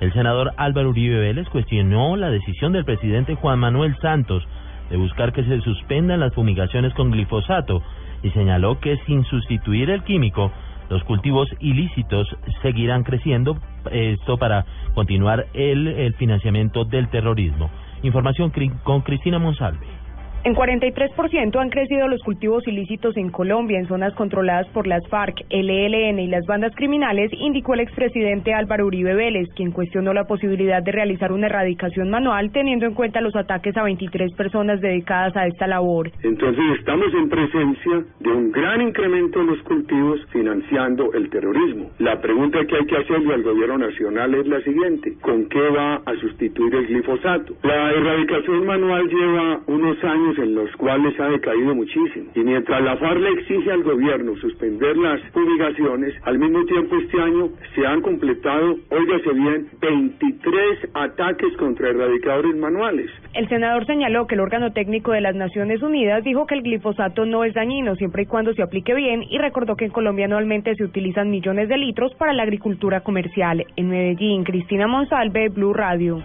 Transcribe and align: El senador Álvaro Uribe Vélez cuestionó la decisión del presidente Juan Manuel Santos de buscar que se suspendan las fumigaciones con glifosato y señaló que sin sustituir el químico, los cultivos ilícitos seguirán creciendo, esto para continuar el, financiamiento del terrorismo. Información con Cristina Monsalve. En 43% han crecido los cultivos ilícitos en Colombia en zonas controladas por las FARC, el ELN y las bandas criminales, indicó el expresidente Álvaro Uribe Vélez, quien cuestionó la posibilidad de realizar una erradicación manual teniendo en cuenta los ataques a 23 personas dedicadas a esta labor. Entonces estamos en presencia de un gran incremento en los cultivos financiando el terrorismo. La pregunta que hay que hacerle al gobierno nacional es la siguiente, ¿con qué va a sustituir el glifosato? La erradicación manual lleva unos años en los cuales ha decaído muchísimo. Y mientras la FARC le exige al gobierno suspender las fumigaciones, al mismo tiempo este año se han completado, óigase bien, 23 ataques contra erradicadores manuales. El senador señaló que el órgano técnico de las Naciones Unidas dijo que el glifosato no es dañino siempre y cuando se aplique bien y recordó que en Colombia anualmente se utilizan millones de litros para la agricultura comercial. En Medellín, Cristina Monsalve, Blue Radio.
El 0.00 0.12
senador 0.14 0.52
Álvaro 0.56 0.88
Uribe 0.88 1.20
Vélez 1.20 1.46
cuestionó 1.50 2.16
la 2.16 2.30
decisión 2.30 2.72
del 2.72 2.86
presidente 2.86 3.34
Juan 3.34 3.58
Manuel 3.58 3.96
Santos 4.00 4.42
de 4.88 4.96
buscar 4.96 5.32
que 5.32 5.44
se 5.44 5.60
suspendan 5.60 6.20
las 6.20 6.34
fumigaciones 6.34 6.94
con 6.94 7.10
glifosato 7.10 7.82
y 8.22 8.30
señaló 8.30 8.80
que 8.80 8.96
sin 9.06 9.24
sustituir 9.24 9.90
el 9.90 10.02
químico, 10.02 10.50
los 10.88 11.04
cultivos 11.04 11.48
ilícitos 11.60 12.26
seguirán 12.62 13.04
creciendo, 13.04 13.58
esto 13.92 14.38
para 14.38 14.64
continuar 14.94 15.46
el, 15.54 16.14
financiamiento 16.14 16.84
del 16.84 17.08
terrorismo. 17.08 17.70
Información 18.02 18.52
con 18.82 19.02
Cristina 19.02 19.38
Monsalve. 19.38 19.99
En 20.42 20.54
43% 20.54 21.60
han 21.60 21.68
crecido 21.68 22.08
los 22.08 22.22
cultivos 22.22 22.66
ilícitos 22.66 23.14
en 23.18 23.28
Colombia 23.28 23.78
en 23.78 23.86
zonas 23.86 24.14
controladas 24.14 24.66
por 24.68 24.86
las 24.86 25.06
FARC, 25.08 25.44
el 25.50 25.68
ELN 25.68 26.18
y 26.18 26.28
las 26.28 26.46
bandas 26.46 26.74
criminales, 26.74 27.30
indicó 27.34 27.74
el 27.74 27.80
expresidente 27.80 28.54
Álvaro 28.54 28.86
Uribe 28.86 29.12
Vélez, 29.12 29.50
quien 29.54 29.70
cuestionó 29.70 30.14
la 30.14 30.24
posibilidad 30.24 30.82
de 30.82 30.92
realizar 30.92 31.32
una 31.32 31.46
erradicación 31.46 32.08
manual 32.08 32.52
teniendo 32.52 32.86
en 32.86 32.94
cuenta 32.94 33.20
los 33.20 33.36
ataques 33.36 33.76
a 33.76 33.82
23 33.82 34.32
personas 34.32 34.80
dedicadas 34.80 35.36
a 35.36 35.46
esta 35.46 35.66
labor. 35.66 36.10
Entonces 36.22 36.64
estamos 36.78 37.12
en 37.12 37.28
presencia 37.28 38.04
de 38.20 38.30
un 38.30 38.50
gran 38.50 38.80
incremento 38.80 39.42
en 39.42 39.46
los 39.48 39.62
cultivos 39.64 40.20
financiando 40.32 41.12
el 41.12 41.28
terrorismo. 41.28 41.90
La 41.98 42.18
pregunta 42.18 42.64
que 42.64 42.76
hay 42.76 42.86
que 42.86 42.96
hacerle 42.96 43.34
al 43.34 43.42
gobierno 43.42 43.76
nacional 43.76 44.34
es 44.34 44.46
la 44.46 44.62
siguiente, 44.62 45.18
¿con 45.20 45.50
qué 45.50 45.68
va 45.68 45.96
a 45.96 46.14
sustituir 46.18 46.74
el 46.76 46.86
glifosato? 46.86 47.52
La 47.62 47.90
erradicación 47.90 48.64
manual 48.64 49.06
lleva 49.06 49.60
unos 49.66 50.02
años 50.02 50.29
en 50.38 50.54
los 50.54 50.70
cuales 50.76 51.18
ha 51.20 51.28
decaído 51.28 51.74
muchísimo. 51.74 52.30
Y 52.34 52.40
mientras 52.40 52.82
la 52.82 52.96
FARC 52.96 53.20
le 53.20 53.30
exige 53.30 53.70
al 53.70 53.82
gobierno 53.82 54.36
suspender 54.36 54.96
las 54.96 55.20
fumigaciones, 55.32 56.14
al 56.22 56.38
mismo 56.38 56.64
tiempo 56.64 56.96
este 56.96 57.20
año 57.20 57.48
se 57.74 57.86
han 57.86 58.00
completado, 58.00 58.76
óigase 58.90 59.32
bien, 59.32 59.68
23 59.80 60.90
ataques 60.94 61.56
contra 61.56 61.90
erradicadores 61.90 62.56
manuales. 62.56 63.10
El 63.34 63.48
senador 63.48 63.86
señaló 63.86 64.26
que 64.26 64.34
el 64.34 64.40
órgano 64.40 64.72
técnico 64.72 65.12
de 65.12 65.20
las 65.20 65.34
Naciones 65.34 65.82
Unidas 65.82 66.24
dijo 66.24 66.46
que 66.46 66.54
el 66.54 66.62
glifosato 66.62 67.24
no 67.26 67.44
es 67.44 67.54
dañino 67.54 67.94
siempre 67.96 68.22
y 68.22 68.26
cuando 68.26 68.52
se 68.54 68.62
aplique 68.62 68.94
bien 68.94 69.22
y 69.22 69.38
recordó 69.38 69.76
que 69.76 69.86
en 69.86 69.92
Colombia 69.92 70.26
anualmente 70.26 70.74
se 70.74 70.84
utilizan 70.84 71.30
millones 71.30 71.68
de 71.68 71.78
litros 71.78 72.14
para 72.14 72.32
la 72.32 72.42
agricultura 72.42 73.00
comercial. 73.00 73.64
En 73.76 73.88
Medellín, 73.88 74.44
Cristina 74.44 74.86
Monsalve, 74.86 75.48
Blue 75.48 75.72
Radio. 75.72 76.22